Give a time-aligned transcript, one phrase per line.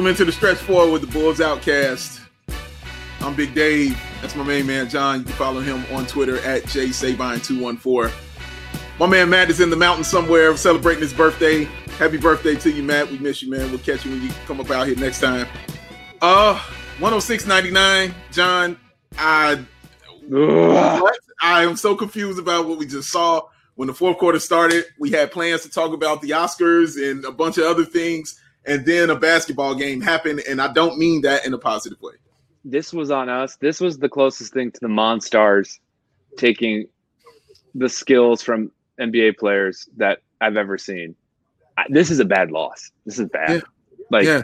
[0.00, 2.22] Welcome into the stretch four with the Bulls Outcast.
[3.20, 4.00] I'm Big Dave.
[4.22, 5.18] That's my main man, John.
[5.18, 8.10] You can follow him on Twitter at jsabine214.
[8.98, 11.64] My man Matt is in the mountain somewhere celebrating his birthday.
[11.98, 13.10] Happy birthday to you, Matt.
[13.10, 13.68] We miss you, man.
[13.68, 15.46] We'll catch you when you come up out here next time.
[16.22, 16.54] Uh
[16.96, 18.78] 106.99, John.
[19.18, 19.62] I?
[21.42, 23.42] I am so confused about what we just saw.
[23.74, 27.30] When the fourth quarter started, we had plans to talk about the Oscars and a
[27.30, 31.46] bunch of other things, and then a basketball game happened, and I don't mean that
[31.46, 32.14] in a positive way.
[32.64, 33.56] This was on us.
[33.56, 35.78] This was the closest thing to the Monstars
[36.36, 36.88] taking
[37.74, 41.14] the skills from NBA players that I've ever seen.
[41.88, 42.90] This is a bad loss.
[43.06, 43.50] This is bad.
[43.50, 43.60] Yeah.
[44.10, 44.42] Like, yeah.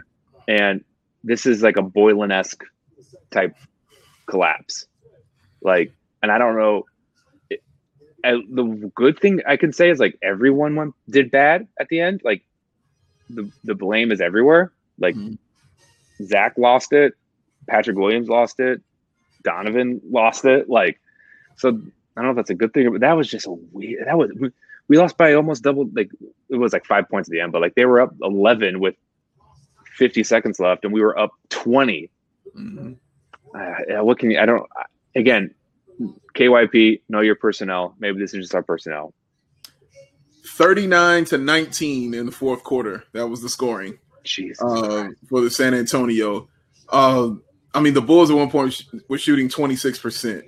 [0.48, 0.82] and
[1.22, 2.64] this is like a Boylen esque
[3.30, 3.54] type
[4.26, 4.86] collapse.
[5.60, 5.92] Like,
[6.22, 6.86] and I don't know.
[7.50, 7.62] It,
[8.24, 12.00] I, the good thing I can say is like everyone went did bad at the
[12.00, 12.22] end.
[12.24, 12.42] Like,
[13.30, 14.72] the the blame is everywhere.
[14.98, 15.34] Like, mm-hmm.
[16.24, 17.14] Zach lost it,
[17.68, 18.80] Patrick Williams lost it,
[19.42, 20.68] Donovan lost it.
[20.68, 21.00] Like,
[21.56, 24.06] so I don't know if that's a good thing, but that was just a weird.
[24.06, 24.50] That was we,
[24.88, 25.88] we lost by almost double.
[25.92, 26.10] Like
[26.48, 28.94] it was like five points at the end, but like they were up eleven with
[29.96, 32.10] 50 seconds left and we were up 20.
[32.56, 32.92] Mm-hmm.
[33.54, 34.68] Uh, what can you, I don't,
[35.14, 35.54] again,
[36.34, 37.94] KYP, know your personnel.
[37.98, 39.14] Maybe this is just our personnel.
[40.46, 43.04] 39 to 19 in the fourth quarter.
[43.12, 43.98] That was the scoring.
[44.60, 46.48] Uh, for the San Antonio.
[46.88, 47.30] Uh,
[47.74, 50.42] I mean, the Bulls at one point were shooting 26%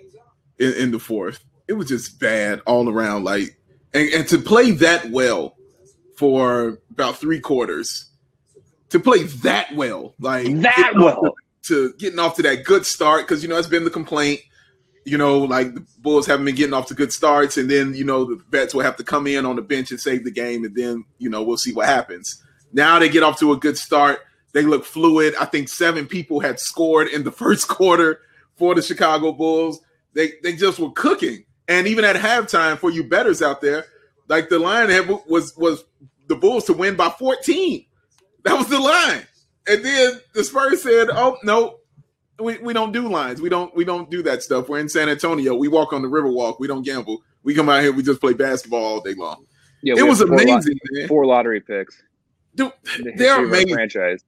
[0.58, 1.44] in, in the fourth.
[1.68, 3.24] It was just bad all around.
[3.24, 3.58] Like,
[3.92, 5.56] and, and to play that well
[6.16, 8.08] for about three quarters
[8.90, 11.20] to play that well, like that well,
[11.62, 14.40] to, to, getting off to that good start because you know it's been the complaint.
[15.08, 18.04] You know, like the Bulls haven't been getting off to good starts, and then you
[18.04, 20.64] know the vets will have to come in on the bench and save the game,
[20.64, 22.42] and then you know we'll see what happens.
[22.72, 24.20] Now they get off to a good start.
[24.52, 25.34] They look fluid.
[25.38, 28.20] I think seven people had scored in the first quarter
[28.56, 29.80] for the Chicago Bulls.
[30.14, 33.86] They they just were cooking, and even at halftime for you betters out there,
[34.28, 34.88] like the line
[35.26, 35.84] was was
[36.26, 37.84] the Bulls to win by 14.
[38.44, 39.26] That was the line.
[39.66, 41.77] And then the Spurs said, "Oh no,
[42.38, 43.40] we, we don't do lines.
[43.40, 44.68] We don't we don't do that stuff.
[44.68, 45.54] We're in San Antonio.
[45.54, 46.60] We walk on the river walk.
[46.60, 47.22] We don't gamble.
[47.42, 47.92] We come out here.
[47.92, 49.44] We just play basketball all day long.
[49.82, 50.78] Yeah, it was amazing.
[50.98, 52.02] Four, four lottery picks.
[52.54, 53.74] Dude, the they're amazing.
[53.74, 54.24] Franchise.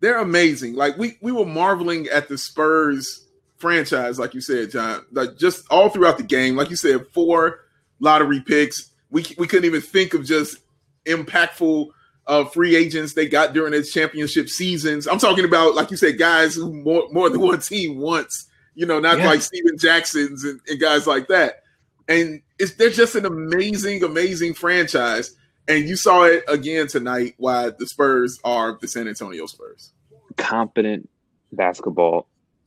[0.00, 0.74] They're amazing.
[0.74, 3.26] Like we we were marveling at the Spurs
[3.56, 5.04] franchise, like you said, John.
[5.12, 7.60] Like just all throughout the game, like you said, four
[8.00, 8.90] lottery picks.
[9.10, 10.58] We we couldn't even think of just
[11.06, 11.88] impactful
[12.28, 15.08] uh, free agents they got during its championship seasons.
[15.08, 18.86] I'm talking about, like you said, guys who more, more than one team once, you
[18.86, 19.26] know, not yeah.
[19.26, 21.62] like Stephen Jackson's and, and, guys like that.
[22.06, 25.34] And it's they're just an amazing, amazing franchise.
[25.66, 29.92] And you saw it again tonight why the Spurs are the San Antonio Spurs.
[30.36, 31.08] Competent
[31.52, 32.26] basketball,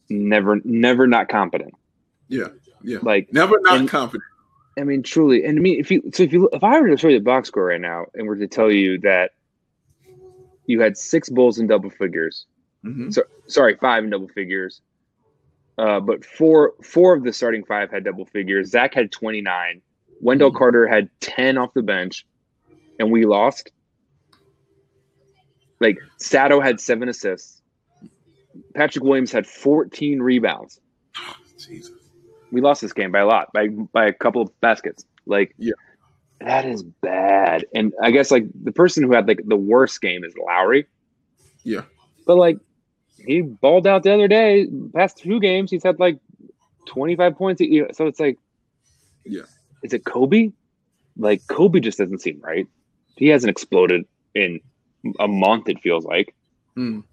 [0.10, 1.74] never, never not competent.
[2.28, 2.48] Yeah,
[2.84, 3.00] yeah.
[3.02, 4.24] Like never not and, competent.
[4.78, 5.44] I mean, truly.
[5.46, 7.24] And I mean, if you so if you if I were to show you the
[7.24, 9.32] box score right now and were to tell you that
[10.72, 12.46] you had six bulls in double figures.
[12.86, 13.12] Mm-hmm.
[13.12, 14.82] So sorry, five in double figures.
[15.78, 18.70] Uh, but four four of the starting five had double figures.
[18.70, 19.82] Zach had 29.
[20.22, 20.58] Wendell mm-hmm.
[20.58, 22.26] Carter had 10 off the bench,
[23.00, 23.72] and we lost.
[25.80, 27.62] Like Sato had seven assists.
[28.76, 30.80] Patrick Williams had 14 rebounds.
[31.58, 31.92] Jesus.
[32.52, 35.06] We lost this game by a lot, by by a couple of baskets.
[35.26, 35.74] Like yeah.
[36.44, 37.66] That is bad.
[37.74, 40.88] And I guess like the person who had like the worst game is Lauri.
[41.64, 41.82] Yeah.
[42.26, 42.58] But like
[43.26, 44.68] he balled out the other day.
[44.96, 46.20] Past two games, he's had like
[46.88, 47.62] 25 points.
[47.94, 48.38] So it's like,
[49.26, 49.44] yeah.
[49.84, 50.54] Is it Coby?
[51.18, 52.68] Like Coby just doesn't seem right.
[53.16, 54.60] He hasn't exploded in
[55.20, 55.70] a month.
[55.70, 56.34] It feels like.
[56.78, 57.04] Mm.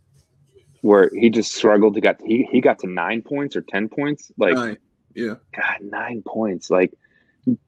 [0.80, 4.30] Where he just struggled to get he he got to nine points or ten points.
[4.38, 4.78] Like, nine.
[5.12, 6.70] yeah, God, nine points.
[6.70, 6.92] Like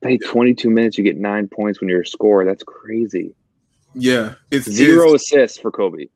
[0.02, 2.44] play 22 minutes, you get nine points when you're a scorer.
[2.44, 3.34] That's crazy.
[3.94, 6.10] Yeah, it's zero it's, assists for Coby.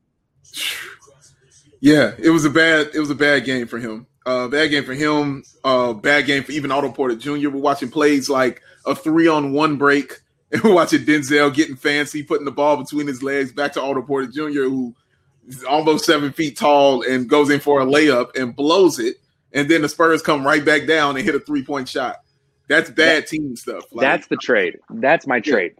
[1.81, 4.07] Yeah, it was a bad it was a bad game for him.
[4.25, 5.43] Uh, bad game for him.
[5.63, 7.49] Uh, bad game for even Otto Porter Jr.
[7.49, 10.13] We're watching plays like a three on one break,
[10.51, 14.01] and we're watching Denzel getting fancy, putting the ball between his legs back to Otto
[14.01, 14.95] Porter Jr., who
[15.47, 19.17] is almost seven feet tall and goes in for a layup and blows it.
[19.53, 22.24] And then the Spurs come right back down and hit a three point shot.
[22.67, 23.83] That's bad that, team stuff.
[23.91, 24.77] Like, that's the trade.
[24.89, 25.73] That's my trade.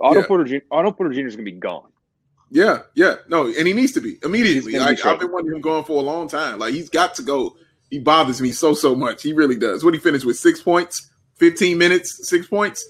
[0.00, 0.26] Otto yeah.
[0.26, 0.56] Porter Jr.
[0.70, 1.26] Otto Porter Jr.
[1.26, 1.90] is gonna be gone.
[2.50, 4.78] Yeah, yeah, no, and he needs to be immediately.
[4.78, 6.58] Like be I've been wanting him going for a long time.
[6.58, 7.56] Like he's got to go.
[7.90, 9.22] He bothers me so so much.
[9.22, 9.84] He really does.
[9.84, 12.88] What he finished with six points, fifteen minutes, six points,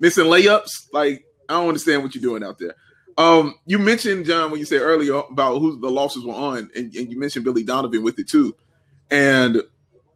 [0.00, 0.88] missing layups.
[0.92, 2.74] Like I don't understand what you're doing out there.
[3.16, 6.94] Um, you mentioned John when you said earlier about who the losses were on, and,
[6.94, 8.54] and you mentioned Billy Donovan with it too.
[9.10, 9.62] And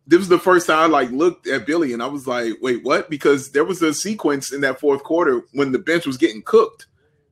[0.06, 2.84] this was the first time I like looked at Billy and I was like, wait,
[2.84, 3.08] what?
[3.08, 6.86] Because there was a sequence in that fourth quarter when the bench was getting cooked.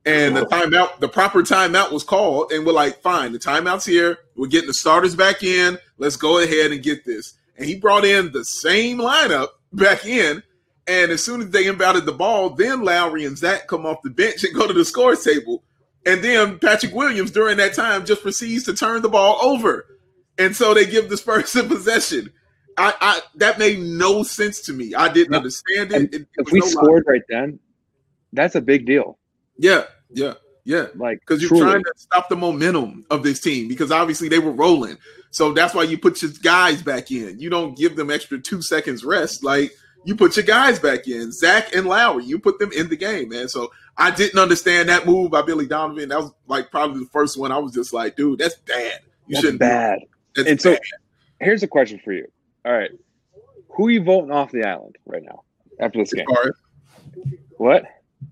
[0.05, 0.49] And the oh.
[0.49, 4.17] timeout, the proper timeout was called, and we're like, fine, the timeout's here.
[4.35, 5.77] We're getting the starters back in.
[5.97, 7.35] Let's go ahead and get this.
[7.57, 10.43] And he brought in the same lineup back in.
[10.87, 14.09] And as soon as they inbounded the ball, then Lauri and Zach come off the
[14.09, 15.63] bench and go to the scores table.
[16.05, 19.85] And then Patrick Williams during that time just proceeds to turn the ball over.
[20.37, 22.33] And so they give the Spurs a possession.
[22.77, 24.93] I, I that made no sense to me.
[24.95, 26.13] I didn't understand it.
[26.13, 27.59] it, it if we no scored right then,
[28.31, 29.17] that's a big deal.
[29.57, 30.33] Yeah, yeah,
[30.63, 30.87] yeah.
[30.95, 31.63] Like Because you're truly.
[31.63, 34.97] trying to stop the momentum of this team because obviously they were rolling.
[35.31, 37.39] So that's why you put your guys back in.
[37.39, 39.43] You don't give them extra two seconds rest.
[39.43, 39.71] Like
[40.05, 41.31] you put your guys back in.
[41.31, 43.47] Zach and Lauri, you put them in the game, man.
[43.47, 46.09] So I didn't understand that move by Billy Donovan.
[46.09, 47.51] That was like probably the first one.
[47.51, 48.99] I was just like, dude, that's bad.
[49.27, 49.99] You That's shouldn't bad.
[49.99, 50.07] that.
[50.35, 50.77] That's And so
[51.39, 52.27] here's a question for you.
[52.65, 52.91] All right.
[53.69, 55.43] Who you voting off the island right now
[55.79, 56.25] after this game?
[56.27, 56.53] Right.
[57.57, 57.85] What?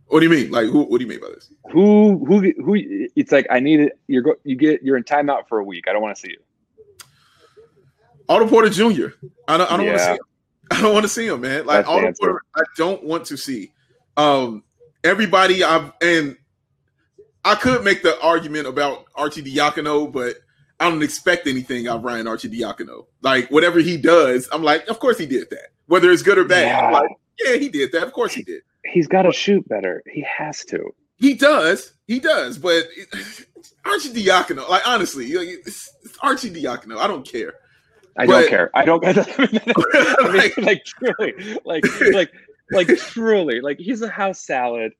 [0.07, 0.51] What do you mean?
[0.51, 0.83] Like, who?
[0.83, 1.51] What do you mean by this?
[1.71, 2.75] Who who who
[3.15, 5.85] it's like I need it you're go you get you're in timeout for a week.
[5.87, 7.05] I don't want to see you.
[8.29, 9.07] Otto Porter Jr.
[9.47, 9.71] I don't.
[9.71, 10.11] I don't want to see.
[10.11, 10.19] Him.
[10.71, 11.65] I don't want to see him, man.
[11.65, 13.73] Like That's the Porter, I don't want to see.
[14.15, 14.63] Um,
[15.03, 16.37] everybody, I've and
[17.43, 20.37] I could make the argument about Arcidiacono, but
[20.81, 23.05] I don't expect anything out of Ryan Arcidiacono.
[23.21, 25.69] Like whatever he does, I'm like, of course he did that.
[25.87, 26.89] Whether it's good or bad, Yeah.
[26.91, 28.03] like, yeah, he did that.
[28.03, 28.63] Of course he did.
[28.85, 30.01] He's got to shoot better.
[30.11, 30.89] He has to.
[31.17, 31.93] He does.
[32.07, 32.57] He does.
[32.57, 32.85] But
[33.85, 36.97] Arcidiacono, like honestly, it's, it's Arcidiacono.
[36.97, 37.53] I don't care.
[38.17, 38.71] I But- don't care.
[38.73, 39.03] I don't.
[39.05, 39.13] I
[39.51, 39.61] mean,
[40.37, 42.31] Like, like truly, like like
[42.71, 44.91] like truly, like he's a house salad.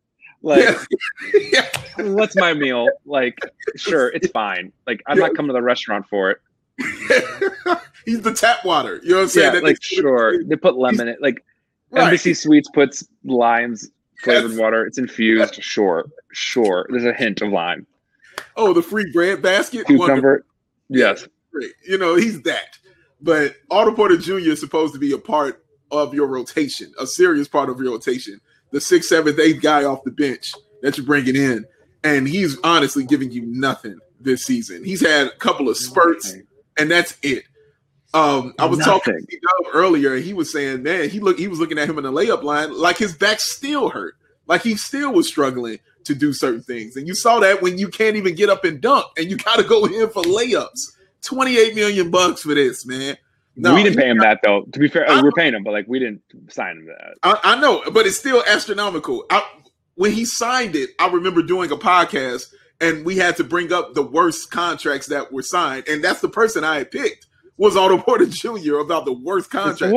[0.43, 0.75] Like,
[1.51, 1.67] yeah.
[1.97, 2.87] what's my meal?
[3.05, 3.37] Like,
[3.75, 4.71] sure, it's fine.
[4.87, 6.37] Like, I'm not coming to the restaurant for it.
[8.05, 8.99] He's the tap water.
[9.03, 9.45] You know what I'm saying?
[9.45, 11.21] Yeah, That like sure, they put lemon in it.
[11.21, 11.43] Like,
[11.93, 12.05] Right.
[12.05, 13.89] Embassy Suites puts limes
[14.23, 14.59] flavored Yes.
[14.59, 14.85] water.
[14.85, 15.61] It's infused.
[15.61, 16.87] Sure, sure.
[16.89, 17.85] There's a hint of lime.
[18.55, 19.79] Oh, the free bread basket.
[19.89, 20.05] Wonderful.
[20.05, 20.45] Cucumber.
[20.87, 21.27] Yes.
[21.51, 21.73] Great.
[21.85, 22.77] You know, he's that.
[23.21, 24.37] But Otto Porter Jr.
[24.37, 28.39] is supposed to be a part of your rotation, a serious part of your rotation.
[28.71, 31.65] The sixth, seventh, eighth guy off the bench that you're bringing in.
[32.03, 34.83] And he's honestly giving you nothing this season.
[34.83, 36.35] He's had a couple of spurts,
[36.77, 37.43] and that's it.
[38.13, 41.47] Um, I was talking to Doug earlier, and he was saying, man, he look he
[41.47, 44.15] was looking at him in the layup line, like his back still hurt,
[44.47, 46.95] like he still was struggling to do certain things.
[46.97, 49.57] And you saw that when you can't even get up and dunk, and you got
[49.57, 50.97] to go in for layups.
[51.21, 53.15] Twenty eight million bucks for this, man.
[53.61, 54.63] No, we didn't pay him that though.
[54.71, 57.13] To be fair, I- we're paying him, but like we didn't sign him that.
[57.23, 59.25] I, I know, but it's still astronomical.
[59.29, 59.43] I,
[59.95, 62.45] when he signed it, I remember doing a podcast
[62.79, 66.29] and we had to bring up the worst contracts that were signed, and that's the
[66.29, 67.27] person I had picked
[67.57, 68.77] was Otto Porter Jr.
[68.77, 69.93] about the worst contract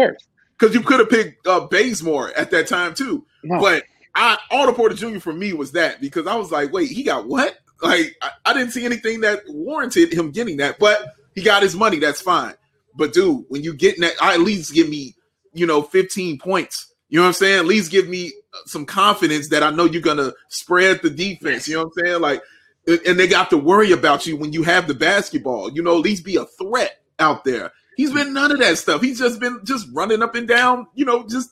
[0.59, 3.25] because you could have picked uh, Bazemore at that time too.
[3.43, 3.61] No.
[3.61, 3.85] But
[4.15, 5.19] I Otto Porter Jr.
[5.21, 7.57] for me was that because I was like, wait, he got what?
[7.83, 11.75] Like I, I didn't see anything that warranted him getting that, but he got his
[11.75, 11.99] money.
[11.99, 12.55] That's fine.
[12.95, 15.15] But dude, when you getting that, at least give me,
[15.53, 16.95] you know, 15 points.
[17.09, 17.59] You know what I'm saying?
[17.61, 21.69] At least give me uh, some confidence that I know you're gonna spread the defense.
[21.69, 22.21] You know what I'm saying?
[22.21, 22.43] Like,
[22.87, 25.71] and they got to worry about you when you have the basketball.
[25.71, 27.73] You know, at least be a threat out there.
[27.97, 29.01] He's been none of that stuff.
[29.01, 30.87] He's just been just running up and down.
[30.95, 31.51] You know, just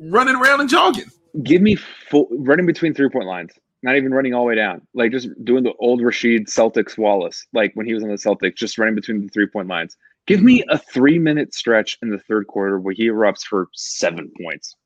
[0.00, 1.10] running around and jogging.
[1.42, 1.76] Give me
[2.08, 3.52] full running between three point lines.
[3.82, 4.82] Not even running all the way down.
[4.94, 8.56] Like just doing the old Rasheed Celtics Wallace, like when he was on the Celtics,
[8.56, 9.96] just running between the three point lines.
[10.26, 14.30] Give me a three minute stretch in the third quarter where he erupts for seven
[14.40, 14.76] points.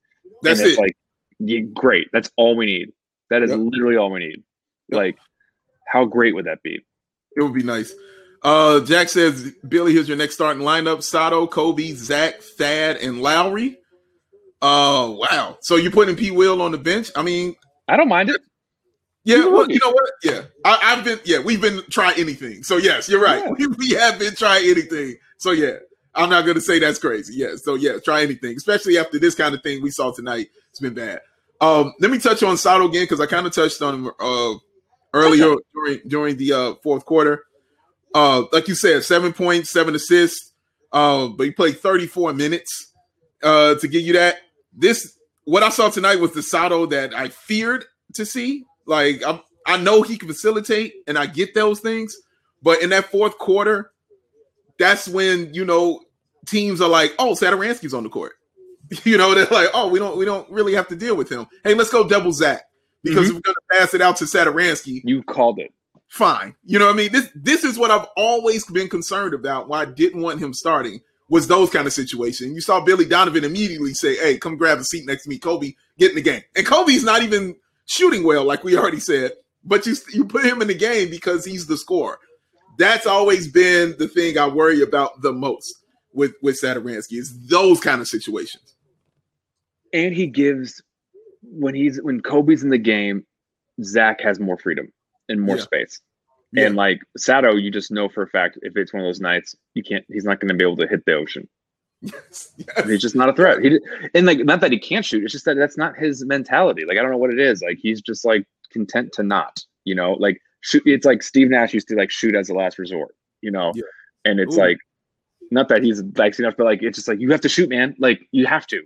[0.42, 0.80] That's and it's it.
[0.80, 0.96] like
[1.38, 2.08] yeah, great.
[2.12, 2.92] That's all we need.
[3.30, 3.58] That is Yep.
[3.62, 4.42] literally all we need.
[4.88, 4.96] Yep.
[4.96, 5.18] Like,
[5.88, 6.84] how great would that be?
[7.36, 7.92] It would be nice.
[8.42, 13.78] Uh, Jack says, Billy, here's your next starting lineup: Sato, Coby, Zach, Thad, and Lauri.
[14.62, 15.58] Oh wow!
[15.62, 16.30] So you're putting P.
[16.30, 17.10] Will on the bench?
[17.16, 17.54] I mean,
[17.88, 18.40] I don't mind it.
[19.24, 19.46] Yeah.
[19.46, 20.10] Well, you know what?
[20.22, 21.18] Yeah, I, I've been.
[21.24, 22.62] Yeah, we've been try anything.
[22.62, 23.42] So yes, you're right.
[23.42, 23.66] Yeah.
[23.66, 25.16] We, we have been trying anything.
[25.38, 25.76] So yeah,
[26.14, 27.34] I'm not going to say that's crazy.
[27.36, 27.56] Yeah.
[27.56, 30.48] So yeah, try anything, especially after this kind of thing we saw tonight.
[30.70, 31.20] It's been bad.
[31.60, 34.54] Um, let me touch on Sato again because I kind of touched on him uh,
[35.12, 37.44] earlier during during the uh, fourth quarter.
[38.14, 40.52] Uh, like you said, seven points, seven assists.
[40.92, 42.92] Uh, but he played 34 minutes
[43.42, 44.36] uh, to get you that.
[44.72, 48.64] This what I saw tonight was the Sato that I feared to see.
[48.86, 52.16] Like I, I know he can facilitate, and I get those things,
[52.62, 53.92] but in that fourth quarter,
[54.78, 56.00] that's when you know
[56.46, 58.32] teams are like, "Oh, Satoransky's on the court."
[59.04, 61.46] You know, they're like, "Oh, we don't, we don't really have to deal with him."
[61.64, 62.62] Hey, let's go double Zach.
[63.02, 63.34] because Mhm.
[63.34, 65.00] we're going to pass it out to Satoransky.
[65.04, 65.72] You called it.
[66.08, 67.10] Fine, you know what I mean.
[67.12, 69.68] This this is what I've always been concerned about.
[69.68, 72.54] Why I didn't want him starting was those kind of situations.
[72.54, 75.74] You saw Billy Donovan immediately say, "Hey, come grab a seat next to me, Coby.
[75.98, 79.32] Get in the game." And Coby's not even shooting well, like we already said.
[79.64, 82.18] But you you put him in the game because he's the scorer.
[82.78, 85.74] That's always been the thing I worry about the most
[86.12, 88.74] with with Satoransky is those kind of situations.
[89.92, 90.82] And he gives
[91.42, 93.24] when he's when Coby's in the game,
[93.82, 94.92] Zach has more freedom
[95.28, 95.62] and more Yeah.
[95.62, 96.00] space.
[96.52, 96.66] Yeah.
[96.66, 99.54] And like Sato, you just know for a fact if it's one of those nights,
[99.74, 100.04] you can't.
[100.08, 101.48] He's not going to be able to hit the ocean.
[102.04, 102.86] Yes, yes.
[102.86, 103.62] He's just not a threat.
[103.62, 103.78] He
[104.14, 105.24] and like not that he can't shoot.
[105.24, 106.84] It's just that that's not his mentality.
[106.84, 107.62] Like I don't know what it is.
[107.62, 109.64] Like he's just like content to not.
[109.84, 110.82] You know, like shoot.
[110.86, 113.14] It's like Steve Nash used to like shoot as a last resort.
[113.40, 113.82] You know, Yeah.
[114.24, 114.60] and it's Ooh.
[114.60, 114.78] like
[115.50, 117.94] not that he's like enough, but like it's just like you have to shoot, man.
[117.98, 118.82] Like you have to.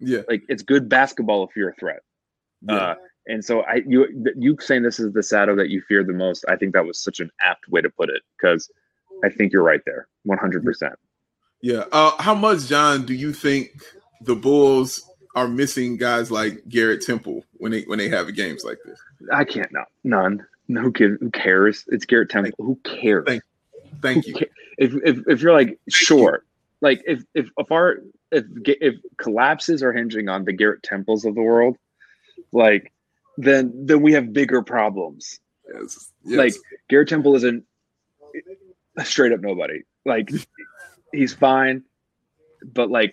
[0.00, 2.00] Yeah, Like it's good basketball if you're a threat.
[2.62, 2.74] yeah.
[2.74, 2.94] Uh,
[3.26, 4.06] and so I you
[4.36, 6.44] you saying this is the Sato that you fear the most.
[6.48, 8.70] I think that was such an apt way to put it because
[9.24, 10.62] I think you're right there, 100.
[10.64, 10.94] percent
[11.64, 11.84] Yeah.
[11.92, 13.70] Uh, how much, John, do you think
[14.20, 18.76] the Bulls are missing guys like Garrett Temple when they when they have games like
[18.84, 19.00] this?
[19.32, 20.46] I can't no none.
[20.68, 21.18] No who cares?
[21.22, 21.84] Who cares?
[21.88, 22.52] It's Garrett Temple.
[22.58, 23.24] Who cares?
[23.26, 23.42] Thank
[24.02, 24.34] Thank you.
[24.76, 26.44] If, if if you're like sure,
[26.82, 31.34] like if if if our if if collapses are hinging on the Garrett Temples of
[31.34, 31.78] the world,
[32.52, 32.92] like
[33.38, 35.40] then then we have bigger problems.
[35.72, 36.10] Yes.
[36.26, 36.38] yes.
[36.38, 36.54] Like
[36.90, 37.64] Garrett Temple isn't
[39.04, 39.84] straight up nobody.
[40.04, 40.28] Like
[41.14, 41.82] he's fine,
[42.72, 43.12] but like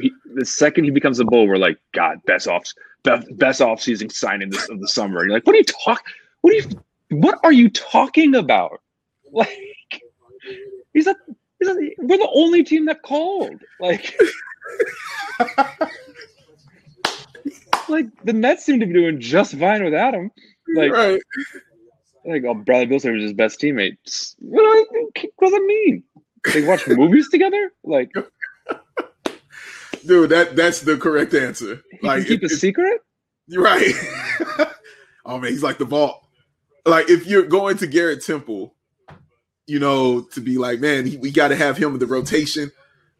[0.00, 2.64] he, the second he becomes a bull, we're like, God, best off
[3.04, 5.20] best, best off season signing this of the summer.
[5.20, 6.02] And you're like, what are you talk?
[6.40, 6.64] What are you?
[7.10, 8.80] What are you talking about?
[9.32, 9.48] Like
[10.92, 11.16] he's a.
[11.58, 13.60] He's a we're the only team that called.
[13.80, 14.16] Like,
[17.88, 20.30] like the Nets seem to be doing just fine without him.
[20.76, 21.20] Like, right.
[22.24, 23.96] like, oh, Bradley Beal was his best teammate.
[24.38, 26.04] What, do- what does that mean?
[26.52, 27.72] They watch movies together?
[27.82, 28.10] Like,
[30.06, 31.82] Dude, that that's the correct answer.
[32.02, 33.00] Like keep if- a secret?
[33.46, 33.92] You're right.
[35.26, 36.26] oh man, he's like the vault.
[36.86, 38.74] Like if you're going to Garrett Temple,
[39.66, 42.70] you know, to be like, man, he, we got to have him in the rotation.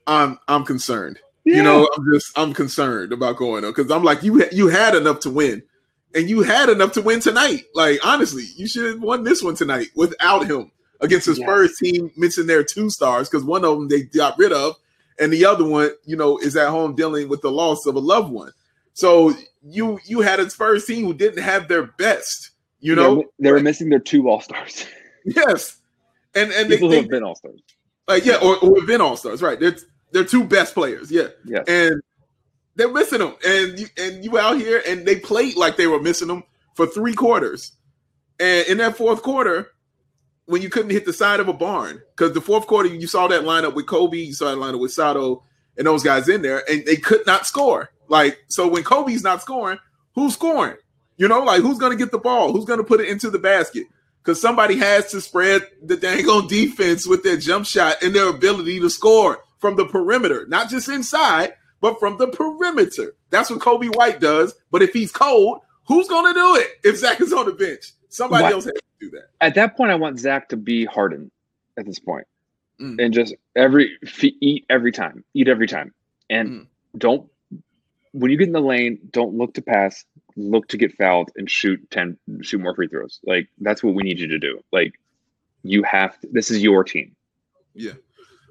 [0.06, 1.18] I'm I'm concerned.
[1.46, 5.20] You know, I'm just I'm concerned about going because I'm like you you had enough
[5.20, 5.62] to win,
[6.14, 7.64] and you had enough to win tonight.
[7.74, 10.70] Like honestly, you should have won this one tonight without him
[11.04, 11.46] against his Yes.
[11.46, 12.10] Spurs team.
[12.16, 14.76] Missing their two stars because one of them they got rid of,
[15.18, 18.00] and the other one, you know, is at home dealing with the loss of a
[18.00, 18.52] loved one.
[18.94, 19.32] So
[19.62, 22.50] you you had his Spurs team who didn't have their best.
[22.80, 24.84] You know, they were missing their two all stars.
[25.24, 25.80] yes,
[26.34, 27.60] and and they, People who they have been all stars.
[28.08, 29.58] like uh, yeah, or, or have been all stars, right?
[29.58, 29.76] They're
[30.12, 32.00] they're two best players, yeah yeah, and
[32.76, 33.34] they're missing them.
[33.46, 36.44] And you and you out here and they played like they were missing them
[36.74, 37.72] for three quarters.
[38.38, 39.70] And in that fourth quarter,
[40.46, 43.26] when you couldn't hit the side of a barn, because the fourth quarter you saw
[43.28, 45.42] that lineup with Coby, you saw that lineup with Sato
[45.76, 47.90] and those guys in there, and they could not score.
[48.08, 49.78] Like so, when Coby's not scoring,
[50.14, 50.76] who's scoring?
[51.16, 52.52] You know, like who's going to get the ball?
[52.52, 53.86] Who's going to put it into the basket?
[54.22, 58.28] Because somebody has to spread the dang on defense with their jump shot and their
[58.28, 63.14] ability to score from the perimeter, not just inside, but from the perimeter.
[63.30, 64.54] That's what Coby White does.
[64.70, 67.92] But if he's cold, who's going to do it if Zach is on the bench?
[68.14, 68.52] Somebody What?
[68.52, 69.30] else has to do that.
[69.40, 71.30] At that point, I want Zach to be Harden
[71.76, 72.26] at this point.
[72.80, 73.00] Mm.
[73.04, 73.96] and just every
[74.40, 75.94] eat every time, eat every time,
[76.28, 76.66] and Mm.
[76.98, 77.30] don't
[78.10, 80.04] when you get in the lane, don't look to pass,
[80.36, 83.20] look to get fouled and shoot ten, shoot more free throws.
[83.24, 84.60] Like that's what we need you to do.
[84.72, 84.94] Like
[85.62, 87.14] you have to, this is your team.
[87.74, 87.92] Yeah.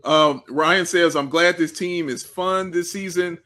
[0.05, 3.39] Um, Ryan says, I'm glad this team is fun this season,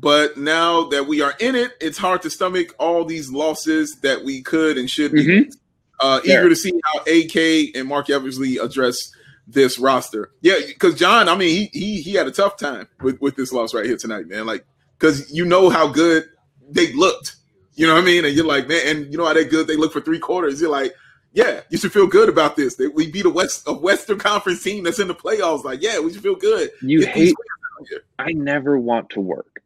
[0.00, 4.24] but now that we are in it, it's hard to stomach all these losses that
[4.24, 5.24] we could and should be.
[5.26, 5.56] Mhm.
[6.00, 9.10] Uh, eager to see how AK and Marc Eversley address
[9.48, 10.30] this roster.
[10.42, 13.52] Yeah, because John, I mean, he he he had a tough time with with this
[13.52, 14.46] loss right here tonight, man.
[14.46, 14.64] Like,
[14.98, 16.24] because you know how good
[16.70, 17.34] they looked.
[17.74, 18.24] You know what I mean?
[18.24, 20.60] And you're like, man, and you know how they good they look for three quarters.
[20.60, 20.94] You're like,
[21.32, 22.76] yeah, you should feel good about this.
[22.76, 25.64] That we beat a West a Western Conference team that's in the playoffs.
[25.64, 26.70] Like, yeah, we should feel good.
[26.82, 27.24] You Get hate.
[27.24, 27.34] wins
[27.80, 28.02] out here.
[28.20, 29.57] I never want to work,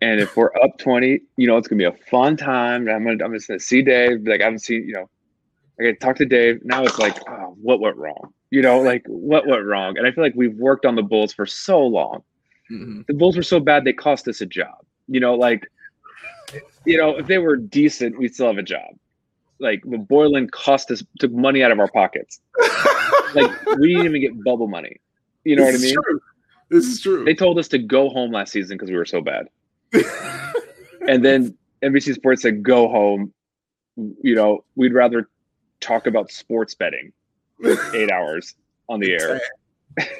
[0.00, 2.88] and if we're up twenty, you know it's gonna be a fun time.
[2.88, 4.26] I'm gonna I'm just gonna see Dave.
[4.26, 5.08] Like I haven't seen you know.
[5.78, 6.60] I get to talk to Dave.
[6.62, 8.34] Now it's like, oh, what went wrong?
[8.50, 9.96] You know, like what went wrong?
[9.96, 12.22] And I feel like we've worked on the Bulls for so long.
[12.70, 13.06] Mhm.
[13.06, 14.84] the Bulls were so bad they cost us a job.
[15.08, 15.66] You know, like
[16.84, 18.94] you know, if they were decent, we'd still have a job.
[19.58, 22.40] Like the Boylen cost us took money out of our pockets.
[23.34, 24.96] Like we didn't even get bubble money.
[25.44, 25.94] You know what I mean?
[25.94, 26.20] true.
[26.68, 27.24] This is true.
[27.24, 29.48] They told us to go home last season because we were so bad.
[31.08, 33.32] And then NBC Sports said go home
[34.22, 35.28] you know, we'd rather
[35.80, 37.12] talk about sports betting
[37.62, 38.54] for eight hours
[38.88, 39.40] on the air.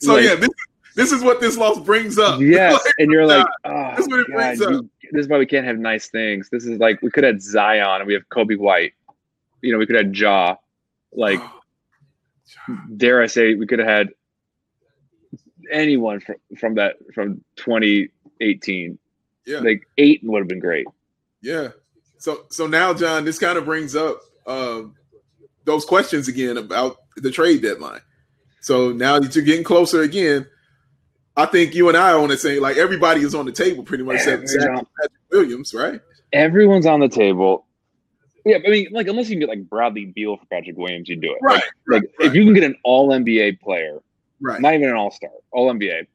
[0.00, 0.48] so Like- yeah, this,
[0.96, 2.40] this is what this loss brings up.
[2.40, 4.70] Yes, Like, and you're like, oh, this is what it God, brings up.
[4.70, 6.48] you- this is why we can't have nice things.
[6.50, 8.94] This is like we could have Zion and we have Coby White.
[9.62, 10.56] You know, we could have Ja.
[11.12, 11.40] Like,
[12.96, 14.08] dare I say, we could have had
[15.70, 18.98] anyone from from that from 2018.
[19.46, 20.86] yeah, Like eight would have been great.
[21.42, 21.68] yeah.
[22.18, 24.94] So so now, John, this kind of brings up um,
[25.64, 28.00] those questions again about the trade deadline.
[28.62, 30.46] So now that you're getting closer again,
[31.36, 32.62] I think you and I are on the same.
[32.62, 36.00] Like everybody is on the table pretty much except Zach Patrick Williams, right?
[36.32, 37.66] Everyone's on the table.
[38.46, 41.16] Yeah, I mean, like unless you can get like Bradley Beal for Patrick Williams, you
[41.16, 41.38] do it.
[41.42, 42.28] Right, Like, right, like right.
[42.28, 43.98] if you can get an All NBA player,
[44.40, 44.60] Right.
[44.60, 46.06] not even an All Star, All NBA.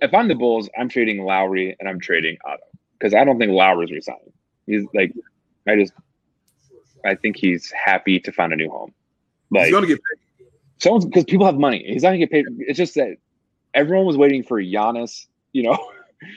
[0.00, 2.62] If I'm the Bulls, I'm trading Lauri and I'm trading Otto
[2.98, 4.32] because I don't think Lauri's resigning.
[4.66, 5.12] He's like,
[5.68, 5.92] I just,
[7.04, 8.92] I think he's happy to find a new home.
[9.50, 10.46] Like He's gonna get paid.
[10.78, 11.84] someone's because people have money.
[11.86, 12.46] He's not gonna get paid.
[12.60, 13.16] It's just that
[13.74, 15.78] everyone was waiting for Giannis, you know,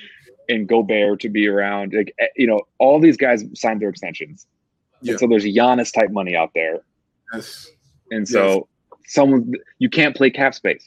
[0.49, 1.93] and Gobert to be around.
[1.93, 4.45] Like eh, you know, all these guys signed their extensions.
[5.01, 5.11] Yeah.
[5.11, 6.79] And so there's Giannis type money out there.
[7.33, 7.71] Yes.
[8.11, 8.67] And so
[9.07, 10.85] someone you can't play cap space.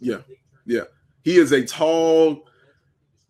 [0.00, 0.18] Yeah.
[0.66, 0.84] Yeah.
[1.22, 2.46] He is a tall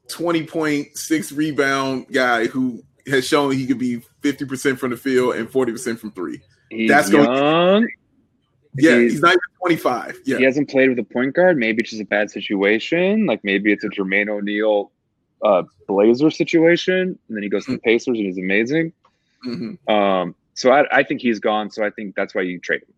[0.09, 5.99] 20.6 rebound guy who has shown he could be 50% from the field and 40%
[5.99, 6.41] from three.
[6.71, 7.89] He's That's going- young.
[8.77, 10.21] Yeah, He's- he's, not even 25.
[10.25, 10.39] Yeah.
[10.39, 11.57] He hasn't played with a point guard.
[11.59, 13.27] Maybe it's just a bad situation.
[13.27, 14.93] Like maybe it's a Jermaine O'Neal
[15.45, 17.19] uh, Blazer situation.
[17.29, 18.93] And then he goes to the Pacers and he's amazing.
[19.45, 19.79] Mhm.
[19.91, 21.71] Um, so I, I think he's gone.
[21.71, 22.95] So I think that's why you trade him.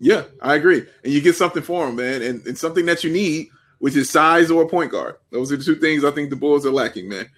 [0.00, 0.84] Yeah, I agree.
[1.04, 4.10] And you get something for him, man, and, and something that you need, which is
[4.10, 5.16] size or a point guard.
[5.30, 7.28] Those are the two things I think the Bulls are lacking, man.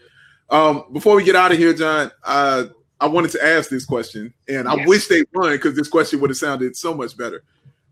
[0.50, 2.64] Um, before we get out of here, John, uh,
[3.00, 4.88] I wanted to ask this question, and I Yes.
[4.88, 7.42] wish they won because this question would have sounded so much better.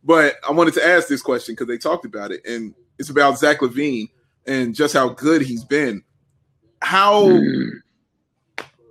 [0.05, 3.39] But I wanted to ask this question because they talked about it, and it's about
[3.39, 4.11] Zach LaVine
[4.47, 6.03] and just how good he's been.
[6.83, 7.71] How Mm.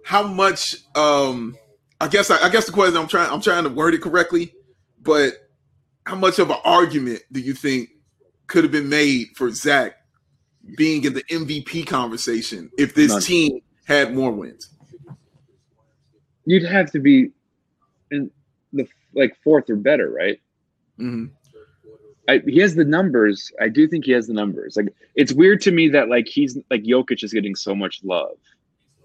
[0.03, 1.55] how much um
[1.99, 4.53] I guess I, I guess the question I'm trying I'm trying to word it correctly,
[5.01, 5.33] but
[6.07, 7.89] how much of an argument do you think
[8.47, 9.97] could have been made for Zach
[10.77, 13.21] being in the MVP conversation if this None.
[13.21, 14.69] team had more wins?
[16.45, 17.31] You'd have to be
[18.09, 18.31] in
[18.71, 20.39] the like fourth or better, right?
[20.97, 21.25] Mm-hmm.
[22.29, 23.51] I, he has the numbers.
[23.61, 24.77] I do think he has the numbers.
[24.77, 28.37] Like it's weird to me that like he's like Jokic is getting so much love,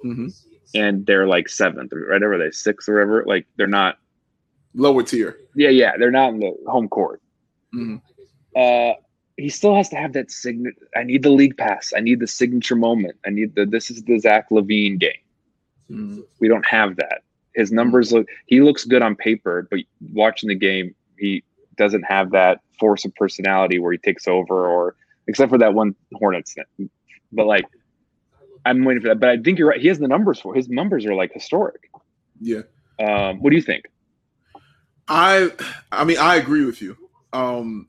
[0.05, 0.29] Mm-hmm.
[0.75, 3.25] and they're like seventh, or whatever they sixth or whatever.
[3.27, 3.99] Like they're not.
[4.75, 5.39] Lower tier.
[5.55, 7.21] Yeah, yeah, they're not in the home court.
[7.75, 8.01] Mhm.
[8.57, 8.95] Uh,
[9.37, 10.77] he still has to have that signature.
[10.97, 11.93] I need the league pass.
[11.97, 13.17] I need the signature moment.
[13.27, 13.67] I need the.
[13.67, 15.13] This is the Zach LaVine game.
[15.91, 16.25] Mhm.
[16.41, 17.23] We don't have that.
[17.55, 18.27] His numbers look.
[18.47, 19.81] He looks good on paper, but
[20.13, 21.43] watching the game, he
[21.77, 25.95] doesn't have that force of personality where he takes over, or except for that one
[26.15, 26.55] Hornets.
[26.55, 26.91] thing.
[27.33, 27.65] But like,
[28.65, 29.21] I'm waiting for that.
[29.21, 29.81] But I think you're right.
[29.81, 30.55] He has the numbers for.
[30.55, 31.91] His numbers are like historic.
[32.41, 32.63] Yeah.
[33.01, 33.87] Um, what do you think?
[35.13, 35.51] I
[35.93, 36.97] I mean I agree with you.
[37.33, 37.89] Um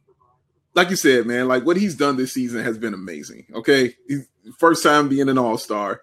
[0.76, 3.46] like you said, man, like what he's done this season has been amazing.
[3.54, 3.96] Okay.
[4.08, 6.02] He's first time being an all-star.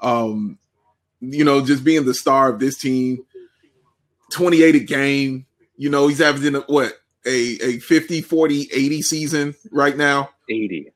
[0.00, 0.58] Um,
[1.20, 3.24] you know, just being the star of this team,
[4.32, 5.46] 28 a game.
[5.76, 6.94] You know, he's averaging a, what
[7.26, 10.30] a a 50, 40, 80 season right now.
[10.48, 10.92] Eighty.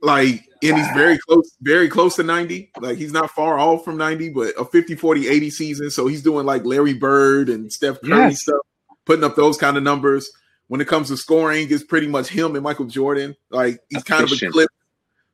[0.00, 2.70] Like, and he's very close, very close to 90.
[2.80, 5.90] Like he's not far off from 90, but a 50, 40, 80 season.
[5.90, 8.42] So he's doing like Larry Bird and Steph Curry Yes.
[8.42, 8.62] stuff,
[9.04, 10.30] putting up those kind of numbers.
[10.68, 13.36] When it comes to scoring, it's pretty much him and Michael Jordan.
[13.50, 14.50] Like he's kind of Efficient.
[14.50, 14.74] eclipsed.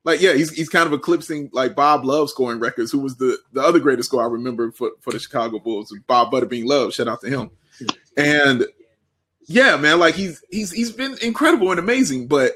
[0.04, 3.38] Like, yeah, he's he's kind of eclipsing like Bob Love scoring records, who was the
[3.52, 6.94] the other greatest scorer I remember for, for the Chicago Bulls, Bob Butterbean Love.
[6.94, 7.50] Shout out to him.
[8.16, 8.64] And
[9.46, 12.52] yeah, man, like he's he's he's been incredible and amazing, but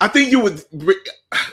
[0.00, 0.62] I think you would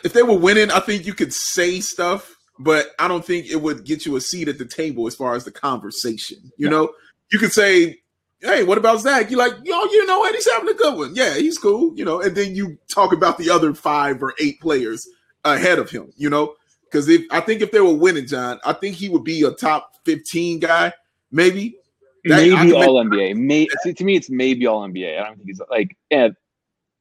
[0.03, 3.61] if they were winning, I think you could say stuff, but I don't think it
[3.61, 6.51] would get you a seat at the table as far as the conversation.
[6.57, 6.93] You know,
[7.33, 7.99] you could say,
[8.39, 9.29] Hey, what about Zach?
[9.31, 10.35] You're like, yo, you know what?
[10.35, 11.15] He's having a good one.
[11.15, 14.59] Yeah, he's cool, you know, and then you talk about the other five or eight
[14.59, 15.07] players
[15.45, 16.55] ahead of him, you know.
[16.83, 19.51] Because if I think if they were winning, John, I think he would be a
[19.51, 20.91] top 15 guy,
[21.31, 21.77] maybe.
[22.25, 23.35] That- maybe all NBA.
[23.37, 25.19] May, see, to me, it's maybe all NBA.
[25.19, 26.29] I don't think he's like yeah,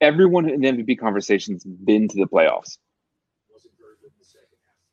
[0.00, 2.78] everyone in the MVP conversation's been to the playoffs.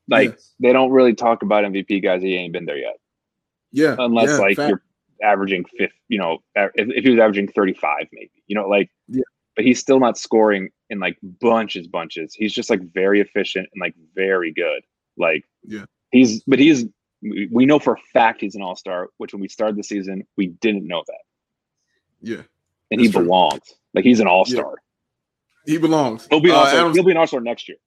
[0.08, 0.36] Like Yeah.
[0.60, 2.22] they don't really talk about MVP guys.
[2.24, 2.98] He ain't been there yet,
[3.72, 3.96] Yeah.
[4.00, 4.70] unless yeah, like fact.
[4.70, 4.82] you're
[5.24, 5.94] averaging fifth.
[6.08, 8.90] You know, if, if he was averaging thirty five, maybe you know, like.
[9.08, 9.24] Yeah.
[9.56, 12.34] But he's still not scoring in like bunches, bunches.
[12.34, 14.82] He's just like very efficient and like very good.
[15.18, 15.84] Like, Yeah.
[16.12, 16.86] He's, but he's.
[17.22, 19.10] We know for a fact he's an all star.
[19.18, 21.20] Which when we started the season, we didn't know that,
[22.22, 22.44] Yeah,
[22.90, 23.24] and he true.
[23.24, 23.74] belongs.
[23.94, 24.76] Like he's an all star.
[25.66, 26.26] he belongs.
[26.30, 26.80] He'll be an Uh, all-star.
[26.80, 27.78] Adam- He'll be an all star next year.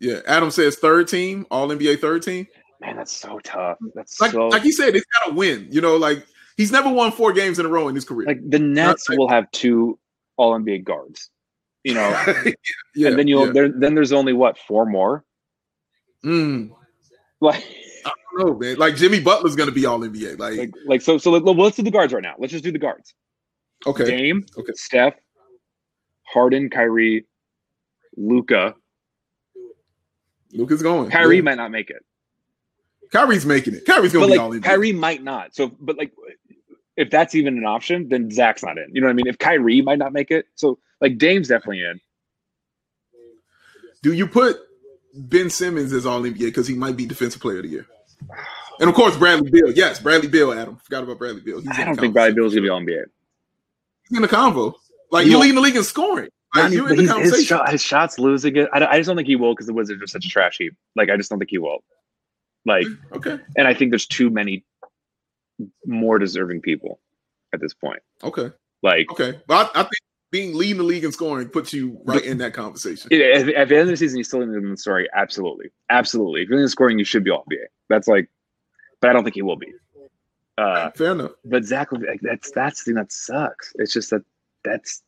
[0.00, 2.46] yeah, Adam says third team, All NBA third team.
[2.82, 3.78] Man, that's so tough.
[3.94, 5.68] That's Like so like he said, it's got to win.
[5.70, 8.26] You know, like he's never won four games in a row in his career.
[8.26, 9.98] like the Nets like- will have two
[10.36, 11.30] All NBA guards.
[11.84, 12.10] You know,
[12.94, 13.52] yeah, and then you'll yeah.
[13.52, 13.68] there.
[13.70, 15.24] Then there's only what four more.
[16.22, 16.72] Mm,
[17.40, 17.64] Like,
[18.04, 18.76] I don't know, man.
[18.76, 20.38] Like Jimmy Butler's gonna be All NBA.
[20.38, 21.16] Like, like, like so.
[21.16, 22.34] So let, let's do the guards right now.
[22.38, 23.14] Let's just do the guards.
[23.86, 24.72] okay, Dame, Okay.
[24.74, 25.14] Steph,
[26.24, 27.24] Harden, Kyrie,
[28.14, 28.74] Luka.
[30.52, 31.10] Luka's going.
[31.10, 31.42] Kyrie Yeah.
[31.42, 32.04] might not make it,
[33.12, 33.86] Kyrie's making it.
[33.86, 34.64] Kyrie's gonna but be All like NBA.
[34.64, 35.54] Kyrie might not.
[35.54, 36.12] So, but like,
[36.96, 38.86] if that's even an option, then Zach's not in.
[38.92, 39.26] You know what I mean?
[39.26, 42.00] If Kyrie might not make it, so like Dame's definitely in.
[44.02, 44.56] Do you put
[45.14, 47.86] Ben Simmons as All NBA because he might be Defensive Player of the Year?
[48.80, 49.70] And of course, Bradley Beal.
[49.72, 50.52] Yes, Bradley Beal.
[50.52, 51.58] Adam forgot about Bradley Beal.
[51.60, 52.14] He's in I don't think.
[52.14, 53.04] Bradley Beal's gonna be All NBA.
[54.08, 54.74] He's in the convo.
[55.10, 56.30] Like You you're know- leading the league in scoring.
[56.54, 58.68] Like you're in the he's- his, shot, his shots losing it.
[58.72, 60.74] I, I just don't think he will because the Wizards are such a trash heap.
[60.96, 61.78] Like I just don't think he will.
[62.66, 63.38] Like, Okay.
[63.56, 64.64] and I think there's too many
[65.86, 67.00] more deserving people
[67.52, 68.00] at this point.
[68.22, 68.50] Okay.
[68.82, 69.38] Like, Okay.
[69.46, 69.92] But I, I think
[70.30, 73.08] being leading the league in scoring puts you right in that conversation.
[73.10, 75.08] If, at the end of the season, he's still in the story.
[75.14, 76.42] Absolutely, absolutely.
[76.42, 77.64] If you're in the scoring, you should be all NBA.
[77.88, 78.28] That's like,
[79.00, 79.72] but I don't think he will be.
[80.56, 81.32] Uh, Fair enough.
[81.44, 83.72] but Zach, like, that's that's the thing that sucks.
[83.76, 84.22] It's just that
[84.62, 85.02] that's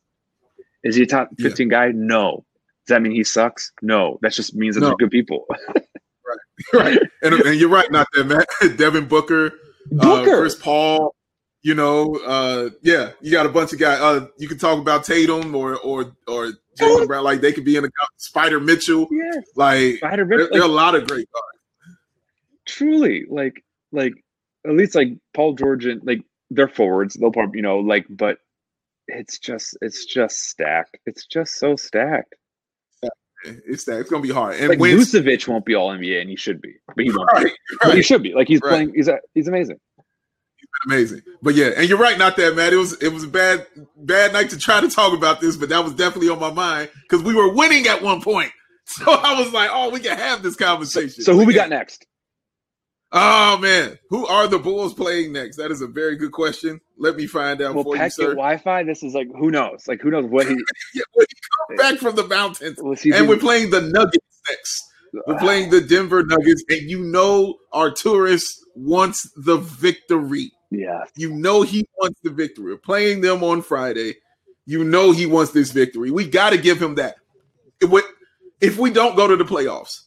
[0.83, 1.47] is he a top Yeah.
[1.49, 1.91] 15 guy?
[1.93, 2.43] No.
[2.85, 3.71] Does that mean he sucks?
[3.81, 4.19] No.
[4.23, 4.87] That just means that No.
[4.87, 5.45] they're good people.
[6.73, 6.97] right.
[7.21, 8.77] And, and you're right, not that Matt.
[8.77, 9.53] Devin Booker,
[9.91, 10.41] Uh, Booker.
[10.41, 11.15] Chris Paul.
[11.65, 14.01] You know, uh, yeah, you got a bunch of guys.
[14.01, 17.23] Uh, you can talk about Tatum or or or Jaylen Brown.
[17.23, 19.07] Like they could be in the Spida Mitchell.
[19.09, 19.39] yeah.
[19.55, 21.95] Like Spider there, Rip, there are a lot of great guys.
[22.65, 24.11] truly, like, like
[24.67, 27.13] at least like Paul George and like they're forwards.
[27.15, 28.39] They'll probably, you know, like, but
[29.07, 30.97] it's just, it's just stacked.
[31.05, 32.35] It's just so stacked.
[33.45, 34.55] It's that it's gonna be hard.
[34.55, 37.29] And Like Vucevic won't be all NBA, and he should be, but he won't.
[37.35, 37.43] be.
[37.43, 38.33] right, But he should be.
[38.33, 38.69] Like he's Right.
[38.69, 38.93] playing.
[38.95, 39.77] He's he's amazing.
[40.57, 41.21] He's been amazing.
[41.41, 42.73] But yeah, and you're right, not that Matt.
[42.73, 43.65] It was it was a bad
[43.97, 46.89] bad night to try to talk about this, but that was definitely on my mind
[47.09, 48.51] because we were winning at one point.
[48.85, 51.23] So I was like, oh, we can have this conversation.
[51.23, 52.05] So who But we got next?
[53.15, 55.57] Oh man, who are the Bulls playing next?
[55.57, 56.81] That is a very good question.
[56.97, 58.29] Let me find out Will for you, Peck get sir.
[58.33, 58.83] Wi-Fi?
[58.83, 59.87] This is like who knows?
[59.87, 60.55] Like who knows what he?
[60.95, 61.25] Yeah, he
[61.67, 64.89] come back from the mountains, Will he and do- we're playing the Nuggets next.
[65.27, 68.45] We're playing the Denver Nuggets, and you know Arturas
[68.75, 70.51] wants the victory.
[70.71, 71.03] yeah.
[71.15, 72.71] You know he wants the victory.
[72.71, 74.15] We're playing them on Friday.
[74.65, 76.09] You know he wants this victory.
[76.09, 77.17] We got to give him that.
[78.59, 80.02] If we don't go to the playoffs,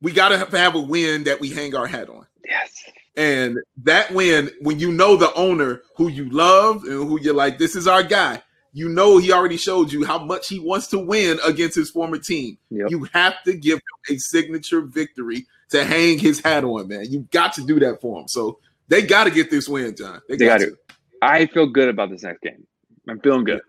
[0.00, 2.26] we got to have, a win that we hang our hat on.
[2.44, 2.84] Yes.
[3.16, 7.58] And that win, when you know the owner who you love and who you're like,
[7.58, 10.98] this is our guy, you know he already showed you how much he wants to
[10.98, 12.58] win against his former team.
[12.70, 12.90] Yep.
[12.90, 17.06] You have to give him a signature victory to hang his hat on, man.
[17.10, 18.28] You got to do that for him.
[18.28, 20.20] So they got to get this win, John.
[20.28, 20.76] They got to.
[21.20, 22.66] I feel good about this next game.
[23.08, 23.62] I'm feeling good.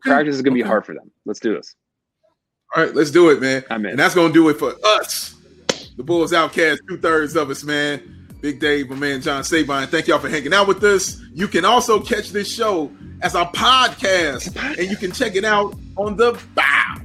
[0.00, 1.10] Practice is gonna be hard for them.
[1.24, 1.74] Let's do this.
[2.76, 3.64] All right, let's do it, man.
[3.70, 3.92] I'm in.
[3.92, 5.34] And that's gonna do it for us.
[5.96, 8.14] The Bulls Outcast, two thirds of us, man.
[8.40, 9.88] Big Dave, my man John Sabine.
[9.88, 11.20] Thank y'all for hanging out with us.
[11.32, 15.74] You can also catch this show as a podcast, and you can check it out
[15.96, 16.96] on the Bow